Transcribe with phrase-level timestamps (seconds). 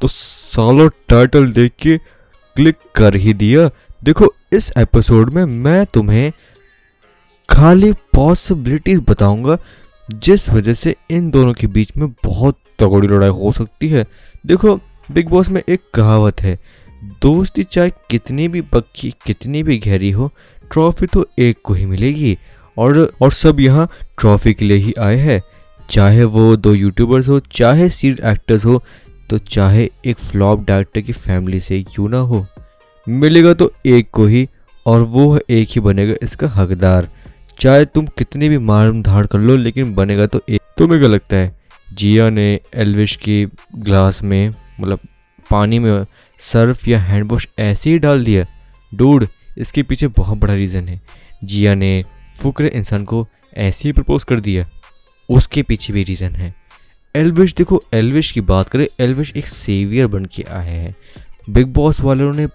[0.00, 1.96] तो सालो टाइटल देख के
[2.56, 3.68] क्लिक कर ही दिया।
[4.04, 6.32] देखो, इस एपिसोड में मैं तुम्हें
[7.48, 9.56] खाली पॉसिबिलिटीज बताऊँगा,
[10.08, 14.04] जिस वजह से इन दोनों के बीच में बहुत तगड़ी लड़ाई हो सकती है।
[14.46, 14.74] देखो
[15.08, 16.58] बिग बॉस में एक कहावत है,
[17.22, 20.30] दोस्ती चाहे कितनी भी पक्की, कितनी भी गहरी हो
[20.72, 22.36] ट्रॉफी तो एक को ही मिलेगी।
[22.76, 23.88] और और सब यहाँ
[24.18, 25.40] ट्रॉफी के लिए ही आए हैं।
[25.90, 28.82] चाहे वो दो यूट्यूबर्स हो, चाहे सीड एक्टर्स हो
[29.30, 32.46] तो चाहे एक फ्लॉप डायरेक्टर की फैमिली से क्यों ना हो,
[33.06, 34.48] मिलेगा तो एक को ही
[34.86, 37.08] और वो एक ही बनेगा इसका हकदार।
[37.60, 41.36] चाहे तुम कितनी भी मार धाड़ कर लो, लेकिन बनेगा तो एक। तुम्हें क्या लगता
[41.36, 41.54] है?
[41.94, 44.48] जिया ने एलविश की ग्लास में
[44.80, 44.98] मतलब
[45.50, 46.04] पानी में
[46.40, 48.46] सर्फ या हैंड वॉश ऐसे ही डाल दिया?
[48.94, 49.26] डूड
[49.58, 51.00] इसके पीछे बहुत बड़ा रीज़न है।
[51.44, 52.04] जिया ने
[52.36, 54.64] फुक्र इंसान को ऐसे ही प्रपोज कर दिया।
[55.28, 56.54] उसके पीछे भी रीज़न है।
[57.16, 60.94] एलविश देखो एलविश की बात करें एलविश एक सेवियर बन के आया है।
[61.50, 62.46] बिग बॉस वालों ने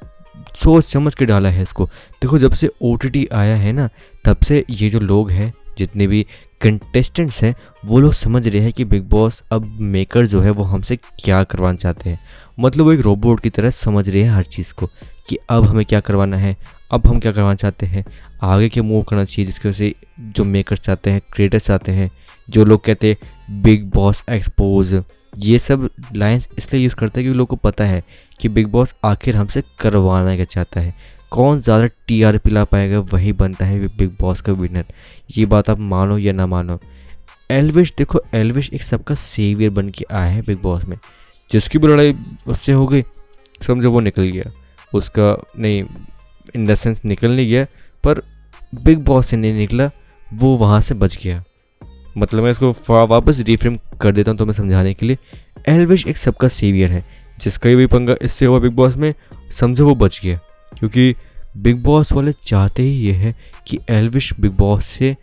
[0.63, 3.89] सोच समझ के डाला है इसको। देखो, जब से ओटीटी आया है ना,
[4.25, 6.25] तब से ये जो लोग हैं, जितने भी
[6.61, 10.63] कंटेस्टेंट्स हैं, वो लोग समझ रहे हैं कि बिग बॉस अब मेकर जो है, वो
[10.63, 12.19] हमसे क्या करवाना चाहते हैं।
[12.59, 14.85] मतलब वो एक रोबोट की तरह समझ रहे हैं हर चीज़ को,
[15.29, 16.57] कि अब हमें क्या करवाना है,
[16.91, 18.05] अब हम क्या करवाना चाहते हैं।
[18.41, 22.11] आगे क्या मूव करना चाहिए, जिसकी वजह से जो मेकर्स चाहते हैं क्रिएटर्स चाहते हैं,
[22.49, 23.17] जो लोग कहते हैं
[23.51, 24.93] बिग बॉस एक्सपोज
[25.39, 28.01] ये सब लाइंस इसलिए यूज़ करते हैं क्योंकि लोगों को पता है
[28.39, 30.93] कि बिग बॉस आखिर हमसे करवाना क्या चाहता है।
[31.31, 34.85] कौन ज़्यादा टी टीआरपी ला पाएगा, वही बनता है बिग बॉस का विनर
[35.37, 36.79] ये बात आप मानो या ना मानो।
[37.51, 40.97] एलविश देखो एलविश एक सबका सेवियर बन के आया है बिग बॉस में।
[41.51, 42.15] जिसकी भी लड़ाई
[42.47, 43.03] उससे हो गई,
[43.67, 44.51] समझो वो निकल गया।
[44.93, 45.83] उसका नहीं
[46.55, 47.65] इन द सेंस निकल नहीं गया,
[48.03, 48.21] पर
[48.75, 49.89] बिग बॉस से नहीं निकला,
[50.33, 51.43] वो वहाँ से बच गया।
[52.17, 52.71] मतलब मैं इसको
[53.07, 55.17] वापस रिफ्रेम कर देता हूँ तो मैं समझाने के लिए।
[55.69, 57.03] एलविश एक सबका सेवियर है,
[57.39, 59.13] जिसका भी पंगा, इससे हुआ बिग बॉस में,
[59.59, 60.39] समझो वो बच गया।
[60.79, 61.13] क्योंकि
[61.57, 63.33] बिग बॉस वाले चाहते ही ये है
[63.67, 65.15] कि एलविश बिग बॉस से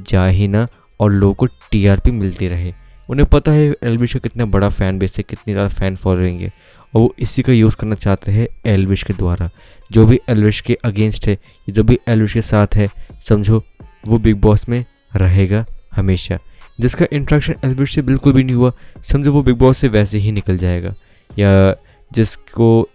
[0.00, 0.66] जा ही ना
[1.00, 2.72] और लोगों को टीआरपी मिलती रहे।
[3.08, 6.52] उन्हें पता है एलविश का कितना बड़ा फ़ैन बेस है, कितनी ज़्यादा फ़ैन फॉलोइंग है।
[6.94, 9.48] और वो इसी का यूज़ करना चाहते हैं एलविश के द्वारा।
[9.90, 11.38] जो भी एलविश के अगेंस्ट है,
[11.70, 12.88] जो भी एलविश के साथ है,
[13.28, 13.62] समझो
[14.08, 14.84] वो बिग बॉस में
[15.16, 15.64] रहेगा।
[15.96, 16.38] हमेशा।
[16.80, 18.72] जिसका इंट्रैक्शन एलविश से बिल्कुल भी नहीं हुआ,
[19.04, 20.94] समझो वो बिग बॉस से वैसे ही निकल जाएगा।
[21.30, 21.74] या
[22.10, 22.88] जिसको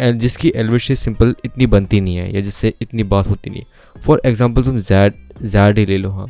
[0.00, 4.02] जिसकी एलविश से सिंपल इतनी बनती नहीं है, या जिससे इतनी बात होती नहीं है।
[4.02, 6.26] फॉर एग्ज़ाम्पल तुम जैड जैड ही ले लो हाँ।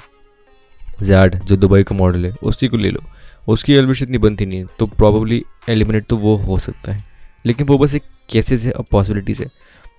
[1.03, 3.03] जैड जो दुबई का मॉडल है, उसी को ले लो।
[3.49, 7.05] उसकी एलविश इतनी बनती नहीं है तो प्रॉबली एलिमिनेट तो वो हो सकता है।
[7.45, 9.49] लेकिन वो बस एक केसेस है और पॉसिबिलिटीज़ है।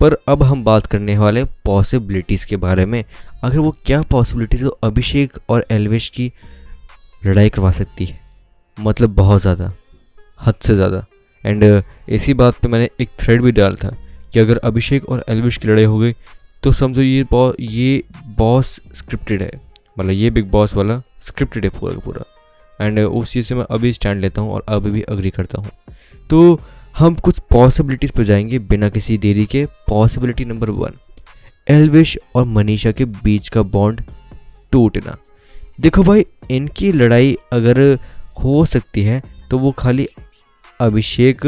[0.00, 3.04] पर अब हम बात करने वाले पॉसिबिलिटीज़ के बारे में।
[3.44, 6.32] अगर वो क्या पॉसिबिलिटीज़ तो अभिषेक और एलवेश की
[7.26, 8.20] लड़ाई करवा सकती है?
[8.78, 9.72] मतलब बहुत ज़्यादा
[10.40, 11.04] हद से ज़्यादा।
[11.44, 13.96] एंड uh, इसी बात पे मैंने एक थ्रेड भी डाला था
[14.32, 16.12] कि अगर अभिषेक और एलविश की लड़ाई हो गई
[16.62, 18.02] तो समझो ये बॉस ये
[18.38, 19.50] बॉस स्क्रिप्टेड है।
[19.96, 22.24] मतलब ये बिग बॉस वाला स्क्रिप्टेड है पूरा पूरा।
[22.78, 25.60] एंड uh, उस चीज़ से मैं अभी स्टैंड लेता हूँ और अभी भी अग्री करता
[25.60, 25.70] हूँ।
[26.30, 26.60] तो
[26.94, 30.92] हम कुछ पॉसिबिलिटीज़ पर जाएँगे बिना किसी देरी के। पॉसिबिलिटी नंबर वन
[31.66, 34.02] एलविश और मनीषा के बीच का बॉन्ड
[34.72, 35.16] टूटना।
[35.80, 37.80] देखो भाई, इनकी लड़ाई अगर
[38.44, 40.06] हो सकती है तो वो खाली
[40.80, 41.40] अभिषेक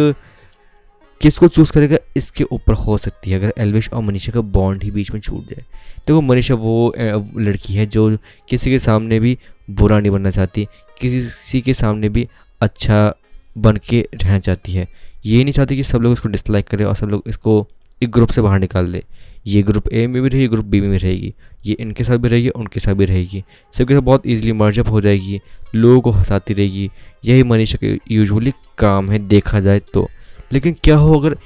[1.21, 1.97] किसको चूज़ करेगा?
[2.17, 5.49] इसके ऊपर हो सकती है, अगर एलविश और मनीषा का बॉन्ड ही बीच में छूट
[5.51, 5.63] जाए।
[5.99, 8.17] देखो मनीषा वो लड़की है जो
[8.49, 9.39] किसी के सामने भी
[9.71, 10.67] बुरा नहीं बनना चाहती,
[11.01, 12.29] किसी के सामने भी
[12.61, 13.15] अच्छा
[13.57, 14.89] बन के रहना चाहती है।
[15.27, 17.67] ये नहीं चाहती कि सब लोग इसको डिसलाइक करें और सब लोग इसको
[18.03, 19.03] एक ग्रुप से बाहर निकाल दे।
[19.47, 21.35] ये ग्रुप ए में भी रहेगी ग्रुप बी में रहेगी।
[21.67, 23.43] ये इनके साथ भी रहेगी उनके साथ भी रहेगी।
[23.75, 25.41] सबके साथ बहुत ईजिली मर्जअप हो जाएगी,
[25.75, 26.91] लोगों को हंसाती रहेगी।
[27.25, 30.09] यही मनीषा के यूजुअली काम है, देखा जाए तो।
[30.53, 31.37] लेकिन क्या हो अगर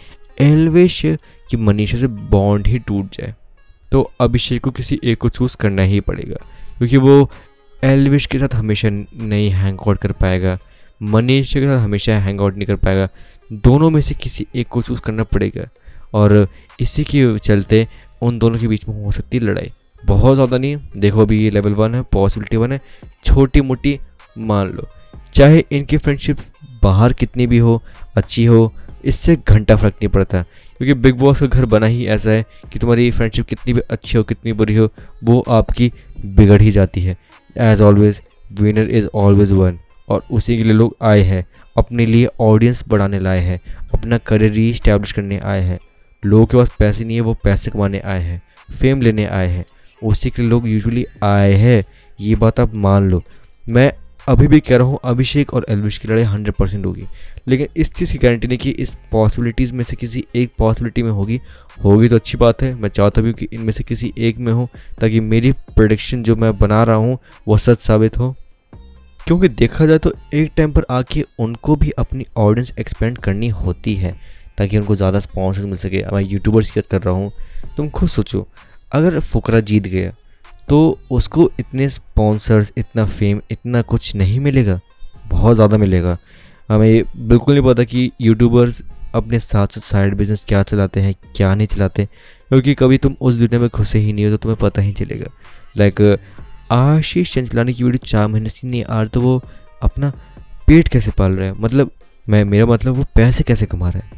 [0.41, 1.03] एलवेश
[1.51, 3.35] की मनीषा से बॉन्ड ही टूट जाए
[3.93, 6.37] तो अभिषेक को किसी एक को चूज़ करना ही पड़ेगा।
[6.79, 7.31] क्योंकि वो
[7.85, 10.59] एलविश के साथ हमेशा नहीं हैंग आउट कर पाएगा।
[11.03, 13.09] मनीषा के साथ हमेशा हैंग आउट नहीं कर पाएगा।
[13.51, 15.69] दोनों में से किसी एक को चूज़ करना पड़ेगा।
[16.15, 16.47] और
[16.81, 17.87] इसी के चलते
[18.23, 19.73] उन दोनों के बीच में हो सकती है लड़ाई।
[20.03, 22.81] बहुत ज़्यादा नहीं, देखो अभी ये लेवल वन है पॉसिबिलिटी वन है।
[23.25, 23.99] छोटी मोटी
[24.39, 24.87] मान लो,
[25.35, 26.39] चाहे इनकी फ्रेंडशिप
[26.83, 27.81] बाहर कितनी भी हो,
[28.17, 28.73] अच्छी हो,
[29.05, 32.79] इससे घंटा फ़र्क नहीं पड़ता। क्योंकि बिग बॉस का घर बना ही ऐसा है कि
[32.79, 34.89] तुम्हारी फ्रेंडशिप कितनी भी अच्छी हो, कितनी बुरी हो,
[35.25, 35.91] वो आपकी
[36.27, 37.17] बिगड़ ही जाती है।
[37.57, 38.21] As always
[38.53, 39.79] winner is always one
[40.09, 41.45] और उसी के लिए लोग आए हैं।
[41.79, 43.61] अपने लिए ऑडियंस बढ़ाने लाए हैं,
[43.95, 45.79] अपना करियर री इस्टेब्लिश करने आए हैं।
[46.27, 48.43] लोगों के पास पैसे नहीं है, वो पैसे कमाने आए हैं
[48.79, 49.65] फेम लेने आए हैं।
[50.03, 51.85] उसी के लोग यूजुअली आए हैं।
[52.21, 53.23] ये बात आप मान लो।
[53.69, 53.93] मैं
[54.29, 57.05] अभी भी कह रहा हूँ, अभिषेक और एलविश की लड़ाई हंड्रेड परसेंट होगी।
[57.49, 61.11] लेकिन इस चीज़ की गारंटी नहीं कि इस पॉसिबिलिटीज़ में से किसी एक पॉसिबिलिटी में
[61.11, 61.41] होगी।
[61.85, 64.53] होगी तो अच्छी बात है। मैं चाहता भी हूँ कि इनमें से किसी एक में
[64.53, 64.69] हो,
[65.01, 68.37] ताकि मेरी प्रोडिक्शन जो मैं बना रहा हूँ वो सच साबित हो।
[69.29, 73.95] क्योंकि देखा जाए तो एक टाइम पर आके उनको भी अपनी ऑडियंस एक्सपेंड करनी होती
[73.95, 74.13] है,
[74.59, 77.31] ताकि उनको ज़्यादा स्पॉन्सर्स मिल सके। मैं यूट्यूबर्स की कर रहा हूँ,
[77.77, 78.47] तुम खुद सोचो,
[78.93, 80.13] अगर फुकरा जीत गया
[80.69, 80.79] तो
[81.11, 84.81] उसको इतने स्पॉन्सर्स इतना फेम इतना कुछ नहीं मिलेगा।
[85.29, 86.17] बहुत ज़्यादा मिलेगा।
[86.69, 88.83] हमें बिल्कुल नहीं पता कि यूट्यूबर्स
[89.15, 92.05] अपने साथ साथ साइड बिज़नेस क्या चलाते हैं, क्या नहीं चलाते,
[92.51, 95.31] क्योंकि कभी तुम उस दुनिया में घुसे ही नहीं हो तो तुम्हें पता ही चलेगा।
[95.77, 96.19] लाइक
[96.71, 99.41] आशीष चंचलानी की वीडियो चार महीने से नहीं आ रही तो वो
[99.83, 100.13] अपना
[100.67, 101.55] पेट कैसे पाल रहा है?
[101.55, 101.91] मतलब
[102.27, 104.17] मैं, मेरा मतलब वो पैसे कैसे कमा रहा है?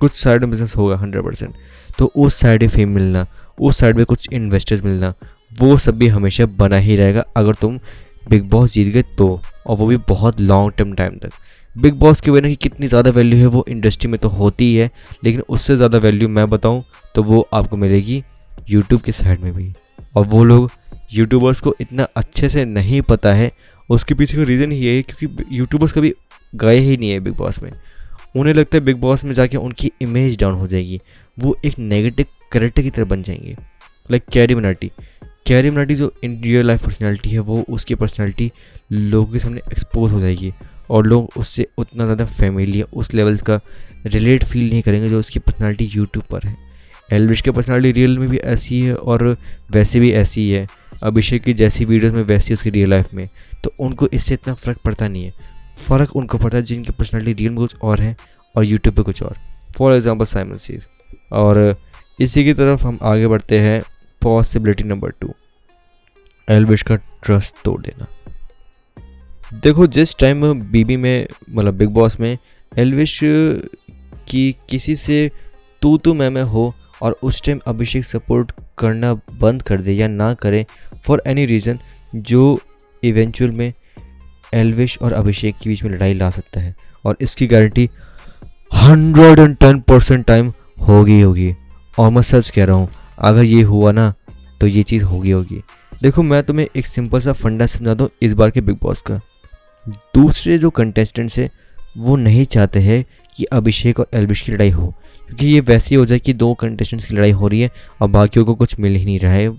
[0.00, 1.54] कुछ साइड बिज़नेस होगा हंड्रेड परसेंट
[1.98, 3.26] तो उस साइड फेम मिलना,
[3.58, 5.12] उस साइड में कुछ इन्वेस्टर्स मिलना,
[5.52, 7.78] वो सब भी हमेशा बना ही रहेगा। अगर तुम
[8.28, 9.28] बिग बॉस जीत गए तो
[9.66, 11.30] और वो भी बहुत लॉन्ग टर्म टाइम तक।
[11.76, 14.74] बिग बॉस की वजह की कितनी ज़्यादा वैल्यू है वो इंडस्ट्री में तो होती ही
[14.76, 14.90] है,
[15.24, 16.82] लेकिन उससे ज़्यादा वैल्यू मैं बताऊँ
[17.14, 18.22] तो वो आपको मिलेगी
[18.70, 19.72] यूट्यूब के साइड में भी।
[20.16, 20.70] और वो लोग
[21.12, 23.50] यूट्यूबर्स को इतना अच्छे से नहीं पता है,
[23.88, 26.12] उसके पीछे का रीज़न ये है क्योंकि यूट्यूबर्स कभी
[26.52, 27.70] गए ही नहीं है बिग बॉस में।
[28.36, 31.00] उन्हें लगता है बिग बॉस में जाके उनकी इमेज डाउन हो जाएगी,
[31.38, 33.56] वो एक नेगेटिव करेक्टर की तरह बन जाएँगे।
[34.10, 34.90] Like carry Minati
[35.46, 38.50] carry Minati जो इन रियल लाइफ पर्सनैलिटी है, वो उसकी पर्सनैलिटी
[38.92, 40.52] लोगों के सामने एक्सपोज हो जाएगी
[40.90, 43.60] और लोग उससे उतना ज़्यादा फैमिली उस लेवल का
[44.06, 46.56] रिलेट फील नहीं करेंगे जो उसकी पर्सनैलिटी यूट्यूब पर है।
[47.08, 49.24] एलविश की पर्सनैलिटी रियल में भी ऐसी है और
[49.70, 50.66] वैसे भी ऐसी ही है।
[51.02, 53.28] अभिषेक की जैसी वीडियोस में वैसी उसकी रियल लाइफ में।
[53.64, 55.32] तो उनको इससे इतना फ़र्क पड़ता नहीं है।
[55.78, 58.16] फ़र्क उनको पड़ता है जिनकी पर्सनैलिटी रियल में कुछ और है
[58.54, 59.36] और यूट्यूब पर कुछ और।
[59.76, 60.86] फॉर एग्ज़ाम्पल साइमन सीज
[61.32, 61.74] और
[62.20, 63.80] इसी की तरफ़ हम आगे बढ़ते हैं।
[64.22, 65.32] पॉसिबिलिटी नंबर टू
[66.48, 68.06] एलविश का ट्रस्ट तोड़ देना।
[69.54, 72.36] देखो, जिस टाइम बीबी में मतलब बिग बॉस में
[72.72, 73.18] एलविश
[74.28, 75.30] की किसी से
[75.82, 76.72] तू तू मैं मैं हो
[77.02, 80.64] और उस टाइम अभिषेक सपोर्ट करना बंद कर दे या ना करे
[81.04, 81.78] फॉर एनी रीज़न
[82.14, 82.58] जो
[83.02, 83.72] इवेंचुअल में
[84.54, 87.88] एलविश और अभिषेक के बीच में लड़ाई ला सकता है और इसकी guarantee
[88.72, 90.52] hundred and ten percent time
[90.88, 91.52] होगी होगी।
[91.98, 92.88] और मैं सच कह रहा हूँ,
[93.18, 94.12] अगर ये हुआ ना
[94.60, 95.62] तो ये चीज़ होगी होगी।
[96.02, 99.20] देखो, मैं तुम्हें एक सिंपल सा फंडा समझा दूँ इस बार के बिग बॉस का।
[100.14, 101.50] दूसरे जो कंटेस्टेंट्स है,
[101.96, 103.04] वो नहीं चाहते हैं
[103.36, 104.86] कि अभिषेक और एलविश की लड़ाई हो,
[105.26, 107.70] क्योंकि ये वैसे ही जाए कि दो कंटेस्टेंट्स की लड़ाई हो रही है
[108.00, 109.50] और बाकियों को कुछ मिल ही नहीं रहा है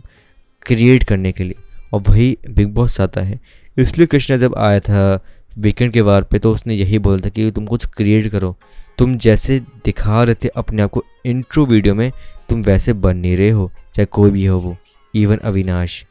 [0.66, 1.56] क्रिएट करने के लिए।
[1.94, 3.40] और वही बिग बॉस चाहता है।
[3.78, 5.20] इसलिए कृष्णा जब आया था
[5.58, 8.56] वीकेंड के वार पे तो उसने यही बोला था कि तुम कुछ क्रिएट करो।
[8.98, 12.12] तुम जैसे दिखा रहे थे अपने आप को इंट्रो वीडियो में,
[12.50, 14.76] तुम वैसे बन नहीं रहे हो, चाहे कोई भी हो वो
[15.14, 16.04] इवन अविनाश।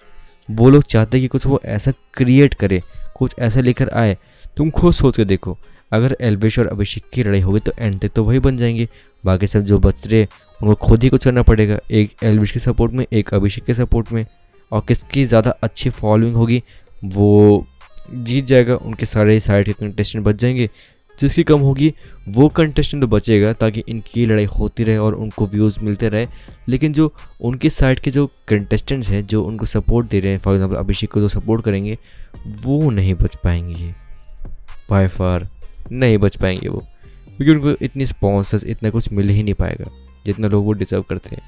[0.49, 2.81] वो लोग चाहते कि कुछ वो ऐसा क्रिएट करे,
[3.17, 4.17] कुछ ऐसा लेकर आए
[4.57, 5.59] तुम खुद सोच के देखो।
[5.93, 8.89] अगर एलविश और अभिषेक की लड़ाई होगी तो एंड तक तो वही बन जाएँगे।
[9.25, 10.27] बाकी सब जो बच रहे
[10.63, 14.13] उनको खुद ही कुछ करना पड़ेगा। एक एलविश के सपोर्ट में, एक अभिषेक के सपोर्ट
[14.13, 14.27] में।
[14.73, 16.63] और किसकी ज़्यादा अच्छी फॉलोइंग होगी,
[17.05, 17.67] वो
[18.15, 20.69] जीत जाएगा। उनके सारे साइड के कंटेस्टेंट बच जाएँगे।
[21.19, 21.93] जिसकी कम होगी,
[22.29, 26.27] वो कंटेस्टेंट तो बचेगा, ताकि इनकी लड़ाई होती रहे और उनको व्यूज़ मिलते रहे।
[26.69, 30.55] लेकिन जो उनकी साइड के जो कंटेस्टेंट्स हैं, जो उनको सपोर्ट दे रहे हैं फॉर
[30.55, 31.99] एग्जांपल अभिषेक को जो सपोर्ट करेंगे,
[32.63, 33.95] वो नहीं बच पाएँगे।
[34.93, 35.49] बाय फार
[35.93, 36.79] नहीं बच पाएँगे वो।
[37.37, 39.91] क्योंकि उनको इतनी स्पॉन्सर्स इतना कुछ मिल ही नहीं पाएगा,
[40.27, 41.43] जितना लोग वो डिजर्व करते हैं।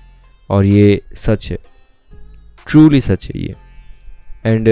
[0.50, 1.58] और ये सच है।
[2.68, 3.54] ट्रूली सच है ये।
[4.46, 4.68] एंड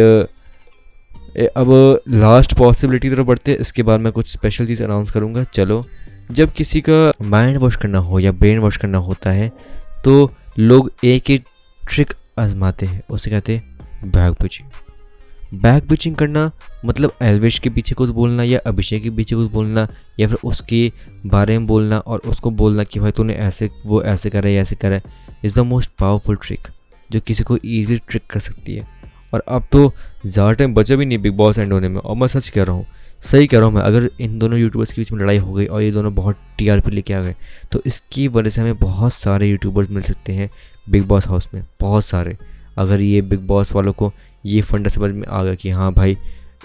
[1.56, 5.84] अब लास्ट पॉसिबिलिटी तरफ़ बढ़ते हैं। इसके बाद मैं कुछ स्पेशल चीज़ अनाउंस करूँगा। चलो,
[6.30, 9.50] जब किसी का माइंड वॉश करना हो या ब्रेन वॉश करना होता है
[10.04, 11.38] तो लोग एक ही
[11.88, 14.68] ट्रिक आजमाते हैं। उसे कहते हैं बैग पिचिंग
[15.52, 16.50] बैग पिचिंग करना
[16.84, 19.86] मतलब एलवेश के पीछे कुछ बोलना या अभिषेक के पीछे कुछ बोलना
[20.20, 20.90] या फिर उसके
[21.26, 24.76] बारे में बोलना और उसको बोलना कि भाई तूने ऐसे, वो ऐसे करा है ऐसे
[24.76, 25.02] करा है
[25.44, 26.68] is the most powerful trick
[27.10, 28.86] जो किसी को ईजिली ट्रिक कर सकती है।
[29.34, 29.92] और अब तो
[30.26, 32.76] ज़्यादा टाइम बचा भी नहीं बिग बॉस एंड होने में और मैं सच कह रहा
[32.76, 32.86] हूँ,
[33.22, 35.66] सही कह रहा हूँ मैं, अगर इन दोनों यूट्यूबर्स के बीच में लड़ाई हो गई
[35.66, 37.34] और ये दोनों बहुत टीआरपी लेके आ गए
[37.72, 40.50] तो इसकी वजह से हमें बहुत सारे यूट्यूबर्स मिल सकते हैं
[40.86, 42.36] बिग बॉस हाउस में, बहुत सारे।
[42.78, 44.12] अगर ये बिग बॉस वालों को
[44.44, 46.16] ये फंडा समझ में आ गया कि हाँ भाई,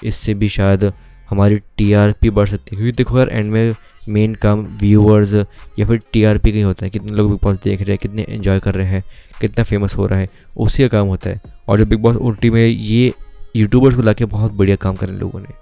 [0.03, 0.91] इससे भी शायद
[1.29, 3.73] हमारी टीआरपी बढ़ सकती है। क्योंकि देखो यार एंड में
[4.09, 7.81] मेन काम व्यूअर्स या फिर टीआरपी का ही होता है। कितने लोग बिग बॉस देख
[7.81, 9.03] रहे हैं, कितने एंजॉय कर रहे हैं,
[9.39, 12.33] कितना फ़ेमस हो रहा है, उसी का काम होता है। और जो बिग बॉस ओ
[12.45, 13.13] में ये
[13.55, 15.53] यूट्यूबर्स को ला बहुत बढ़िया काम करें लोगों ने।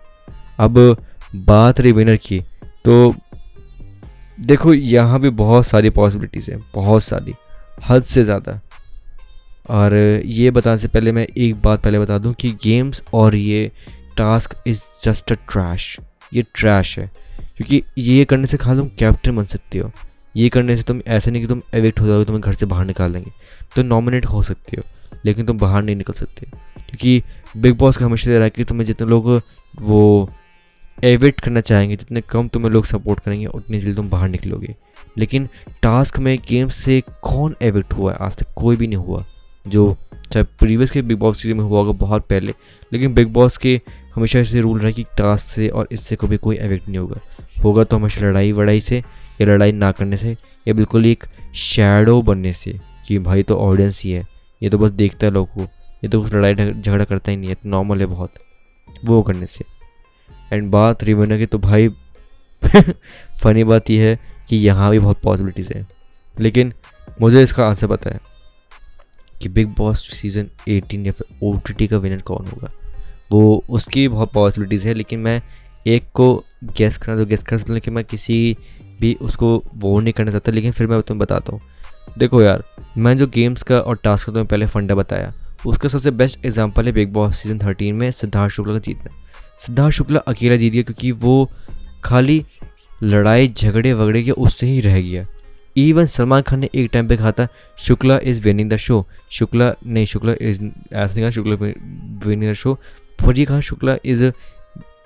[0.59, 0.97] अब
[1.37, 2.39] बात रही विनर की
[2.85, 3.13] तो
[4.37, 7.33] देखो यहाँ भी बहुत सारी पॉसिबिलिटीज़ हैं, बहुत सारी,
[7.89, 8.59] हद से ज़्यादा।
[9.69, 9.95] और
[10.25, 13.71] ये बताने से पहले मैं एक बात पहले बता दूँ कि गेम्स और ये
[14.17, 15.97] task is just a trash
[16.33, 17.11] ये ट्रैश है।
[17.57, 19.91] क्योंकि ये करने से खाली तुम कैप्टन बन सकते हो।
[20.35, 22.85] ये करने से तुम ऐसा नहीं कि तुम एविक्ट हो जाओगे, तुम्हें घर से बाहर
[22.85, 23.31] निकाल देंगे।
[23.75, 24.83] तो नॉमिनेट हो सकते हो,
[25.25, 26.45] लेकिन तुम बाहर नहीं निकल सकते।
[26.75, 27.23] क्योंकि
[27.57, 29.41] बिग बॉस का हमेशा रहा है कि तुम्हें जितने लोग
[29.81, 30.29] वो
[31.03, 34.75] एविट करना चाहेंगे, जितने कम तुम्हें लोग सपोर्ट करेंगे, उतनी जल्दी तुम बाहर निकलोगे।
[35.17, 35.49] लेकिन
[35.81, 38.17] टास्क में गेम से कौन एविक्ट हुआ है?
[38.21, 39.25] आज तक कोई भी नहीं हुआ।
[39.67, 39.95] जो
[40.31, 42.53] चाहे प्रीवियस के बिग बॉस सीरीज़ में हुआ होगा बहुत पहले,
[42.93, 43.81] लेकिन बिग बॉस के
[44.15, 47.19] हमेशा ऐसे रूल रहा कि टास्क से और इससे कभी कोई एविक्ट नहीं होगा।
[47.63, 48.97] होगा तो हमेशा लड़ाई वड़ाई से
[49.41, 50.35] या लड़ाई ना करने से
[50.67, 51.23] या बिल्कुल एक
[51.55, 54.23] शेडो बनने से कि भाई तो ऑडियंस ही है।
[54.63, 55.61] ये तो बस देखता है लोग को।
[56.03, 58.31] ये तो कुछ लड़ाई झगड़ा करता ही नहीं है तो नॉर्मल है बहुत,
[59.05, 59.65] वो करने से।
[60.53, 61.89] एंड बात रिवेन्यू की तो भाई
[63.39, 64.19] फ़नी बात यह है
[64.49, 65.87] कि यहाँ भी बहुत पॉसिबिलिटीज़ है।
[66.39, 66.73] लेकिन
[67.21, 68.34] मुझे इसका आंसर पता है।
[69.41, 72.71] कि बिग बॉस सीज़न 18 या फिर OTT का विनर कौन होगा?
[73.31, 75.41] वो, उसकी बहुत पॉसिबिलिटीज़ है, लेकिन मैं
[75.87, 76.33] एक को
[76.77, 78.55] गेस करना तो गेस कर सकता हूँ लेकिन मैं किसी
[79.01, 81.61] भी उसको वो नहीं करना चाहता, लेकिन फिर मैं तुम्हें बताता हूँ।
[82.17, 82.63] देखो यार,
[82.97, 85.33] मैं जो गेम्स का और टास्क का तुम्हें पहले फंडा बताया,
[85.65, 89.11] उसका सबसे बेस्ट एग्ज़ाम्पल है बिग बॉस सीज़न थर्टीन में सिद्धार्थ शुक्ला का जीतना
[89.59, 91.51] सिद्धार्थ शुक्ला अकेला जीत गया, क्योंकि वो
[92.03, 92.43] खाली
[93.03, 95.25] लड़ाई झगड़े वगड़े के उससे ही रह गया।
[95.77, 99.73] इवन सलमान खान ने एक टाइम पे कहा था, Shukla is winning the show Shukla,
[99.85, 100.63] नहीं, शुक्ला इज़
[100.93, 101.53] ऐसा नहीं शुक्ला
[102.27, 102.79] विनिंग द शो
[103.35, 104.23] ये कहा, Shukla is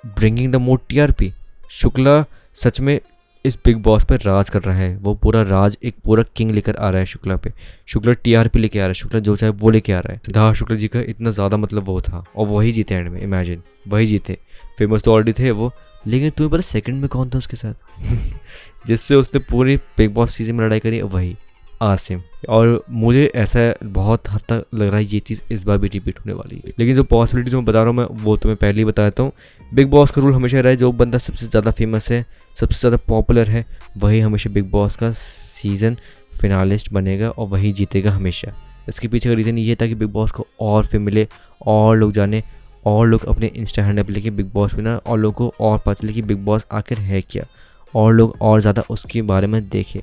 [0.06, 1.32] bringing the more TRP
[1.70, 2.24] Shukla
[2.54, 3.00] सच में
[3.44, 6.76] इस बिग बॉस पे राज कर रहा है। वो पूरा राज, एक पूरा किंग लेकर
[6.76, 7.52] आ रहा है शुक्ला पे।
[7.86, 10.58] शुक्ला टीआरपी लेके आ रहा है। शुक्ला जो चाहे वो लेके आ रहा है। सिद्धार्थ
[10.58, 14.06] शुक्ला जी का इतना ज़्यादा मतलब वो था। और वही जीते एंड में इमेजिन वही
[14.06, 14.38] जीते।
[14.78, 15.72] फ़ेमस तो ऑलरेडी थे वो।
[16.06, 17.74] लेकिन तुम्हें पता सेकंड में कौन था उसके साथ?
[18.84, 21.36] जिससे उसने पूरी बिग बॉस सीज़न में लड़ाई करी, वही
[21.80, 25.88] आसिम और मुझे ऐसा बहुत हद तक लग रहा है ये चीज़ इस बार भी
[25.88, 28.78] रिपीट होने वाली है। लेकिन जो पॉसिबिलिटीज मैं बता रहा हूँ, मैं वो तुम्हें पहले
[28.78, 29.32] ही बता देता हूँ।
[29.72, 32.24] बिग बॉस का रूल हमेशा रहा है जो बंदा सबसे ज़्यादा फ़ेमस है,
[32.56, 33.64] सबसे ज़्यादा पॉपुलर है,
[33.98, 35.96] वही हमेशा बिग बॉस का सीज़न
[36.40, 38.52] फिनालिस्ट बनेगा और वही जीतेगा हमेशा।
[38.88, 41.26] इसके पीछे का रीज़न ये था कि बिग बॉस को और फेम मिले,
[41.60, 42.42] और लोग जाने,
[42.86, 45.94] और लोग अपने इंस्टा हैंडल पर लेके बिग बॉस विनर और लोगों को और पता
[45.94, 47.44] चले कि बिग बॉस आखिर है क्या।
[47.94, 50.00] और लोग और ज़्यादा उसके बारे में देखें।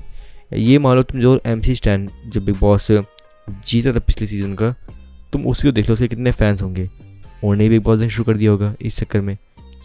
[0.54, 4.54] ये मान लो तुम जो एम सी स्टैंड जो बिग बॉस जीता था पिछले सीज़न
[4.54, 4.74] का,
[5.32, 8.36] तुम उसी को देख लो उसके कितने फैंस होंगे। उन्होंने बिग बॉस ने शुरू कर
[8.36, 9.36] दिया होगा इस चक्कर में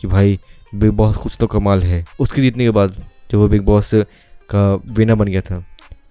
[0.02, 0.40] कि भाई
[0.74, 2.96] बिग बॉस कुछ तो कमाल है। उसके जीतने के बाद
[3.32, 3.90] जब वो बिग बॉस
[4.50, 5.64] का विनर बन गया था,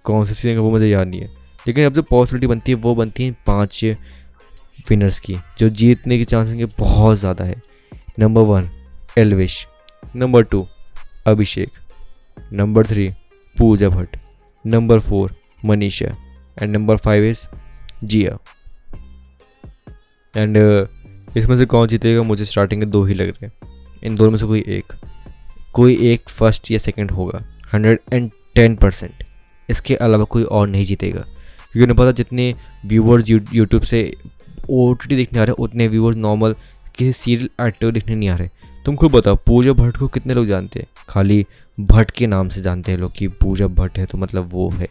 [0.03, 1.27] कौन से सीज़न का वो मुझे याद नहीं है।
[1.67, 3.83] लेकिन अब जो पॉसिबिलिटी बनती है, वो बनती है पाँच
[4.89, 7.61] विनर्स की, जो जीतने के चांस बहुत ज़्यादा है।
[8.19, 8.69] Number one
[9.17, 9.65] Elvish
[10.15, 10.65] number two
[11.27, 11.69] Abhishek
[12.53, 13.11] number three
[13.57, 14.17] Pooja Bhatt
[14.65, 15.31] number four
[15.65, 16.05] Manisha
[16.61, 17.39] and number five is
[18.03, 18.37] Jiya
[20.37, 20.57] and
[21.37, 23.53] इसमें से कौन जीतेगा, मुझे स्टार्टिंग के दो ही लग रहे हैं।
[24.03, 24.93] इन दोनों में से कोई एक।
[25.73, 27.39] कोई एक फ़र्स्ट या सेकंड होगा।
[27.73, 29.23] हंड्रेड एंड टेन परसेंट
[29.69, 32.53] इसके अलावा कोई और नहीं जीतेगा। क्योंकि उन्हें पता जितने
[32.85, 34.15] व्यूवर्स यूट्यूब से
[34.69, 36.55] ओ देखने आ रहे हैं, उतने व्यूवर्स नॉर्मल
[36.95, 38.49] किसी सीरियल एक्टर देखने नहीं आ रहे।
[38.85, 40.87] तुम खुद बताओ पूजा भट्ट को कितने लोग जानते हैं?
[41.09, 41.45] खाली
[41.79, 44.87] भट्ट के नाम से जानते हैं लोग कि पूजा भट्ट है तो मतलब वो है।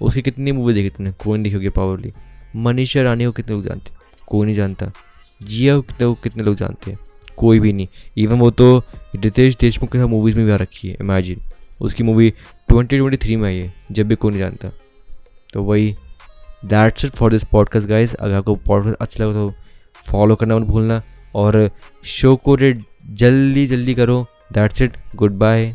[0.00, 1.12] उसकी कितनी मूवी देखी तुमने?
[1.12, 2.12] कोई नहीं देखी पावरली
[2.56, 3.98] मनीषा रानी को कितने लोग जानते हैं?
[4.26, 4.90] कोई नहीं जानता।
[5.42, 6.98] जिया को कितने कितने लोग जानते हैं?
[7.36, 8.78] कोई भी नहीं। इवन वो तो
[9.16, 11.40] रितेश देशमुख के साथ मूवीज़ में भी आ रखी है इमेजिन
[11.80, 12.30] उसकी मूवी
[12.68, 14.70] ट्वेंटी ट्वेंटी थ्री में आई है, जब भी कोई नहीं जानता।
[15.52, 15.94] तो वही
[16.64, 19.52] that's it for this podcast guys अगर आपको पॉडकास्ट अच्छा लगा तो
[20.10, 21.02] फॉलो करना मत भूलना।
[21.34, 21.70] और
[22.04, 25.74] शो को रेट जल्दी जल्दी करो। That's it good bye